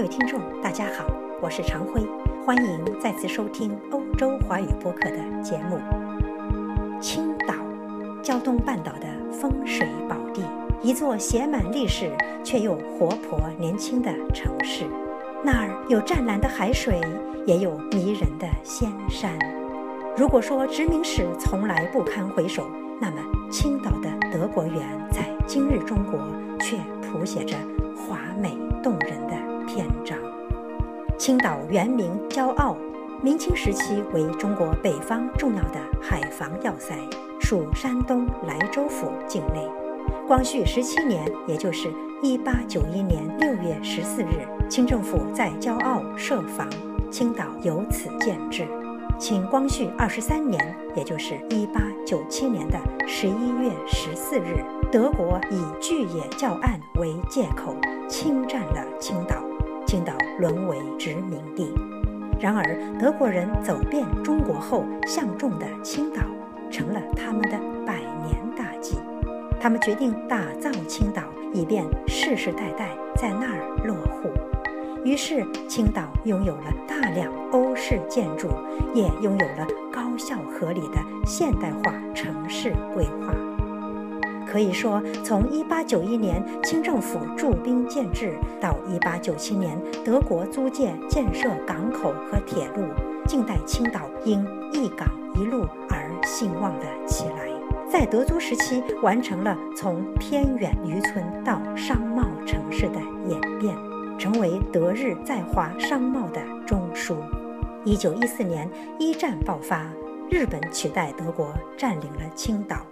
[0.00, 1.04] 各位听众，大家好，
[1.42, 2.00] 我是常辉，
[2.46, 5.78] 欢迎再次收听欧洲华语播客的节目。
[7.02, 7.52] 青岛，
[8.22, 10.42] 胶东半岛的风水宝地，
[10.80, 12.10] 一座写满历史
[12.42, 14.86] 却又活泼年轻的城市。
[15.44, 16.98] 那儿有湛蓝的海水，
[17.44, 19.38] 也有迷人的仙山。
[20.16, 22.66] 如果说殖民史从来不堪回首，
[22.98, 23.18] 那么
[23.52, 24.76] 青岛的德国园
[25.12, 26.18] 在今日中国
[26.58, 27.54] 却谱写着
[27.94, 28.98] 华美动。
[31.30, 32.76] 青岛原名骄傲，
[33.22, 36.92] 明清时期为中国北方重要的海防要塞，
[37.40, 39.64] 属山东莱州府境内。
[40.26, 41.88] 光绪十七年，也就是
[42.20, 46.68] 一八九一年六月十四日，清政府在骄傲设防，
[47.12, 48.66] 青岛由此建制。
[49.16, 57.76] 清光绪二十三年，也就是一八九七年的十一月十四日，德国以巨野教案为借口
[58.08, 59.36] 侵占了青岛，
[59.90, 61.74] 青岛沦为殖民地。
[62.38, 62.62] 然而，
[62.96, 66.22] 德国人走遍中国后，相中的青岛
[66.70, 68.96] 成了他们的百年大计。
[69.60, 74.30] 他们决定打造青岛，以便世世代代在那儿落户。
[75.04, 78.46] 于是，青岛拥有了大量欧式建筑，
[78.94, 83.34] 也拥有了高效合理的现代化城市规划。
[84.50, 92.82] 可以说，从1891年清政府驻兵建制到1897年德国租界建设港口和铁路，
[93.26, 97.48] 近代青岛因一港一路而兴旺了起来。
[97.88, 103.74] 在德租时期，完成了从偏远渔村到商贸城市的演变。
[104.18, 107.16] 成为德日在华商贸的中枢。
[107.86, 109.86] 一九一四年，一战爆发，
[110.30, 112.84] 日本取代德国占领了青岛。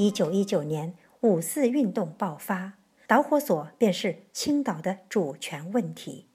[0.00, 6.26] 一九一九年，五四运动爆发，导火索便是青岛的主权问题，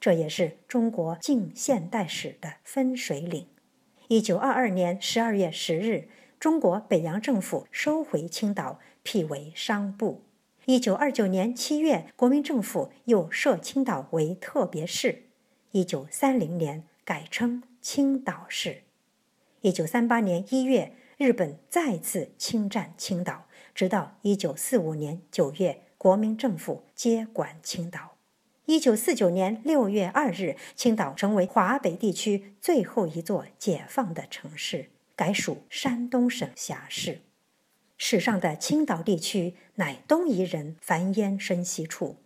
[0.00, 3.46] 这也是中国近现代史的分水岭。
[4.08, 6.08] 一九二二年十二月十日，
[6.40, 10.24] 中国北洋政府收回青岛，辟为商埠。
[10.64, 15.26] 一九二九年七月，国民政府又设青岛为特别市。
[15.70, 18.82] 一九三零年改称青岛市。
[19.60, 28.16] 一九三八年一月，日本再次侵占青岛，直到一九四五年九月，国民政府接管青岛。
[28.66, 37.22] 一九四九年六月二日，青岛成为华北地区最后一座解放的城市，改属山东省辖市。
[37.96, 42.16] 史上的青岛地区乃东夷人繁衍生息处，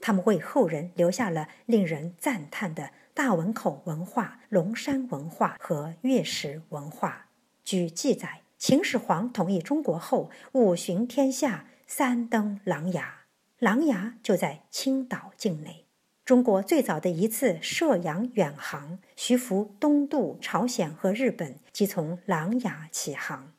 [0.00, 7.26] 他们为后人留下了令人赞叹的大汶口文化、龙山文化和月石文化。
[7.64, 13.04] 据记载，秦始皇统一中国后，五巡天下，三登琅琊，
[13.58, 15.84] 琅琊就在青岛境内。
[16.24, 23.52] 中国最早的一次涉洋远航，徐福东渡朝鲜和日本，即从琅琊起航。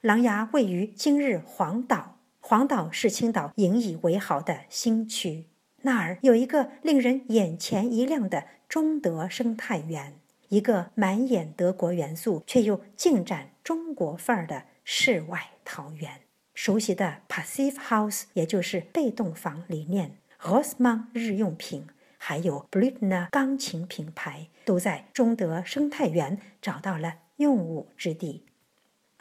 [0.00, 5.46] 琅琊位于今日黄岛，黄岛是青岛引以为豪的新区。
[5.80, 10.20] 那儿有一个令人眼前一亮的中德生态园，
[10.52, 16.20] 一个满眼德国元素却又尽展中国范儿的世外桃源。
[16.52, 21.86] 熟悉的 Passive House，也就是被动房理念，Rossmann 日用品，
[22.18, 28.44] 还有 Britney 钢琴品牌，都在中德生态园找到了用武之地。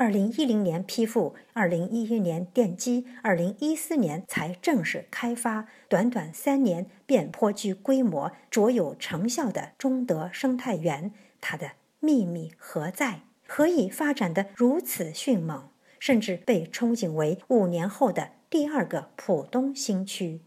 [0.01, 13.19] 二零一零年批复，二零一一年奠基，二零一四年才正式开发，短短三年便颇具规模、卓有成效的中德生态园，它的秘密何在？
[13.47, 15.69] 何以发展的如此迅猛？
[15.99, 20.41] 甚至被憧憬为五年后的第二个浦东新区。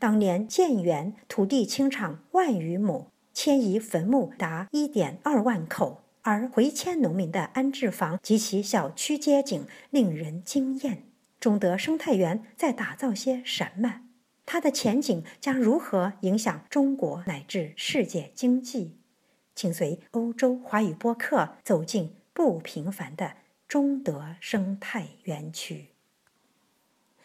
[0.00, 6.00] 当年建园土地清场万余亩，迁移坟墓达一点二万口。
[6.24, 11.04] 而回迁农民的安置房及其小区街景令人惊艳。
[11.38, 14.00] 中德生态园在打造些什么？
[14.46, 18.96] 它的前景将如何影响中国乃至世界经济？
[19.54, 23.34] 请随欧洲华语播客走进不平凡的
[23.68, 25.88] 中德生态园区。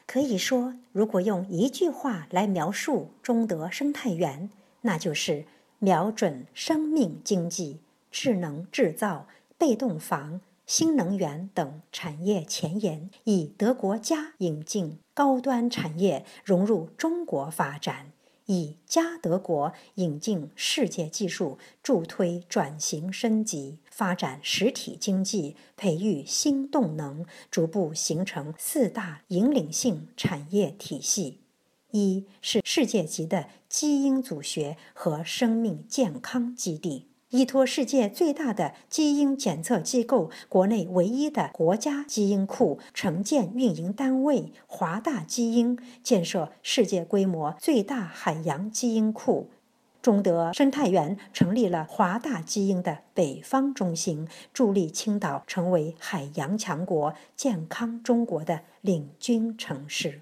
[0.06, 4.50] 可以说，如果用一句话来描述中德生态园，
[4.82, 5.46] 那就是
[5.80, 7.80] 瞄准生命经济。
[8.12, 9.28] 智能制造、
[9.58, 18.12] 被动房、新能源等产业前沿，以德国家引进高端产业融入中国发展，
[18.46, 31.42] 以加德国引进世界技术，助推转型升级，发展实体经济，培育新动能，逐步形成四大引领性产业体系。
[31.92, 37.09] 一是世界级的基因组学和生命健康基地。
[37.30, 49.52] 依托世界最大的基因检测机构、国内唯一的国家基因库承建运营单位华大基因，建设世界规模最大海洋基因库。
[50.02, 60.22] 中德生态园成立了华大基因的北方中心，助力青岛成为海洋强国、健康中国的领军城市。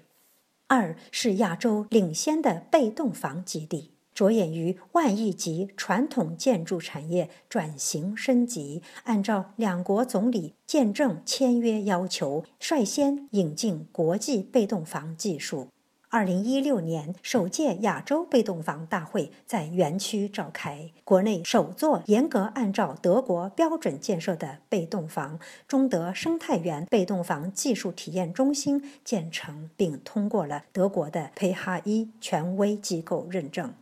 [0.66, 3.92] 二是亚洲领先的被动房基地。
[4.18, 15.68] 着眼于万亿级传统建筑产业转型升级，按照两国总理见证签约要求，率先引进国际被动房技术。
[16.08, 25.38] 二零一六年，首届亚洲被动房大会在园区召开，国内首座严格按照德国标准建设的被动房——
[25.68, 33.72] 中德生态园被动房技术体验中心建成，并通过了德国的佩哈伊权威机构认证。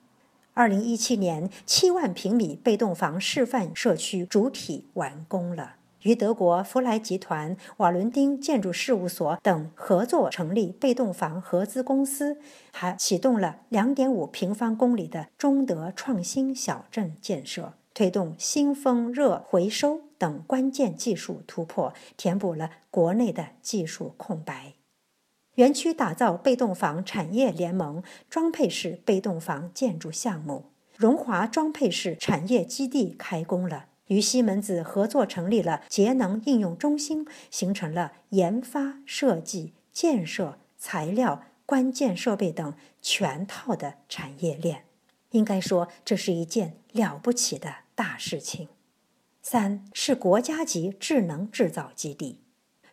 [0.56, 12.38] 二零一七年，七万平米被动房示范社区主体完工了，与德国福莱集团、瓦伦丁建筑事务所等合作成立被动房合资公司，
[12.73, 24.75] 还启动了两点五平方公里的中德创新小镇建设，推动新风热回收等关键技术突破，填补了国内的技术空白。
[25.56, 30.67] 园区打造被动房产业联盟装配式被动房建筑项目，
[30.97, 44.85] 荣华装配式产业基地开工了，与西门子合作成立了节能应用中心，形成了研发、设计、建设、材料、关键设备等全套的产业链。
[45.31, 48.69] 应该说，这是一件了不起的大事情。
[49.43, 52.41] 三是国家级智能制造基地。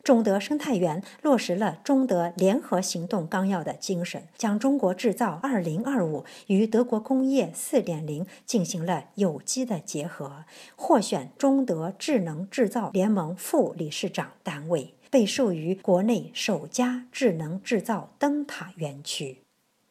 [0.03, 10.43] 中德生态园落实了中德联合行动纲要的精神，将“中国制造二零二五”与德国工业四点零进行了有机的结合，
[10.75, 19.37] 获选中德智能制造联盟副理事长单位，被授予国内首家智能制造灯塔园区。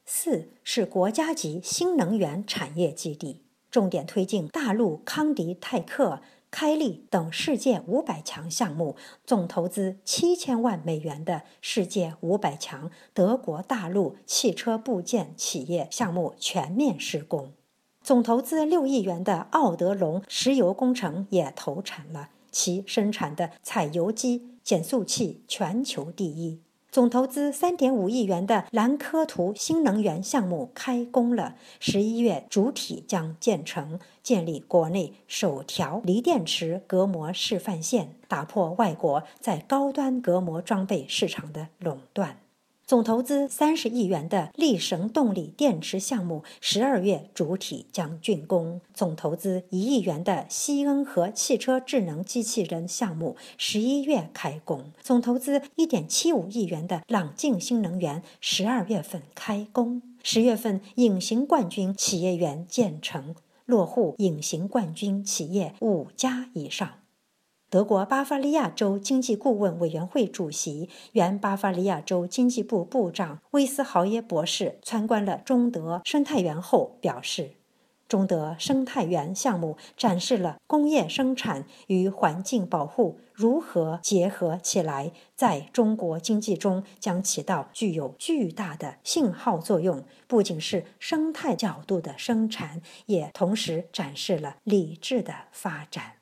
[0.05, 6.21] 四是国家级新能源产业基地，重点推进大陆康迪泰克。
[6.53, 8.95] 开利等世界五百强项目，
[9.25, 17.55] 总投资七千万美元的世界五百强德国大陆汽车部件企业项目全面施工；
[18.03, 26.61] 总投资六亿元的奥德龙石油工程也投产了，其生产的采油机减速器全球第一。
[26.93, 42.37] 总投资三点五亿元的兰科图新能源项目开工了，十一月主体将建成，建立国内首条锂电池隔膜示范线，打破外国在高端隔膜装备市场的垄断。
[42.85, 67.02] 总投资三十亿元的力神动力电池项目，十二月主体将竣工；总投资一亿元的西恩和汽车智能机器人项目，十一月开工；总投资一点七五亿元的朗境新能源，十二月份开工；十月份隐形冠军企业园建成，落户隐形冠军企业五家以上。
[67.73, 77.53] 德国巴伐利亚州经济顾问委员会主席、原巴伐利亚州经济部部长威斯豪耶博士参观了中德生态园后表示
[78.07, 90.05] ：“中德生态园项目展示了工业生产与环境保护如何结合起来，在中国经济中将起到具有巨大的信号作用。
[90.27, 96.17] 不仅是生态角度的生产，也同时展示了理智的发展。”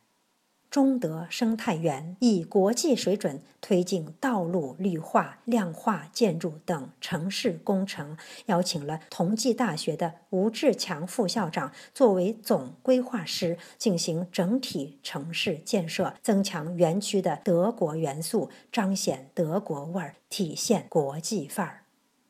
[0.71, 21.83] 中德生态园以国际水准推进道路绿化、量化建筑等城市工程，邀请了同济大学的吴志强副校长作为总规划师，进行整体城市建设，增强园区的德国元素，彰显德国味儿，体现国际范儿。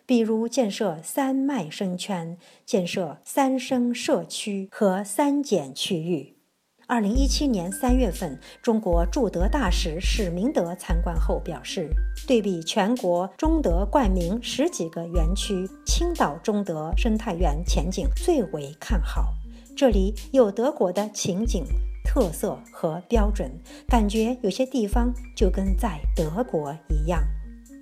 [0.06, 6.39] 比如建设三脉生圈、建设三生社区和三减区域。
[6.90, 11.88] 二零一七年三月份，中国驻德大使史明德参观后表示，
[12.26, 19.32] 对比全国中德冠名十几个园区，青岛中德生态园前景最为看好。
[19.76, 21.64] 这里有德国的情景、
[22.04, 23.48] 特色和标准，
[23.86, 27.22] 感觉有些地方就跟在德国一样。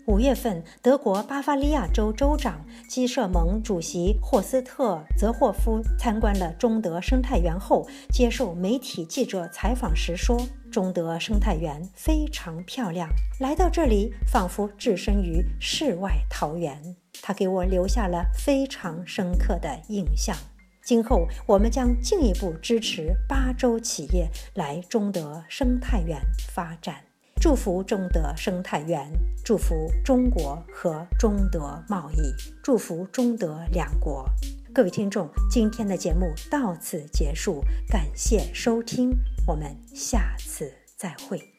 [0.09, 10.41] 五月份，德国巴伐利亚州州长基社盟主席霍斯特·泽霍夫参观了中德生态园后，接受媒体记者采访时说
[10.73, 20.35] ：“中德生态园非常漂亮，来到这里仿佛置身于世外桃源。”它给我留下了非常深刻的印象。
[20.83, 26.19] 今后我们将进一步支持巴州企业来中德生态园
[26.55, 27.08] 发展。
[27.41, 29.09] 祝福中德生态园，
[29.45, 34.29] 祝福中国和中德贸易，祝福中德两国。
[34.75, 39.13] 各位听众，今天的节目到此结束，感谢收听，
[39.47, 41.58] 我们下次再会。